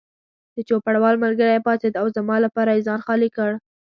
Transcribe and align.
د 0.55 0.57
چوپړوال 0.67 1.15
ملګری 1.25 1.63
پاڅېد 1.65 1.93
او 2.01 2.07
زما 2.17 2.35
لپاره 2.45 2.71
یې 2.75 2.85
ځای 2.87 2.99
خالي 3.05 3.29
کړ. 3.35 3.51